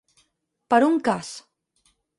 [0.75, 1.31] Per un cas.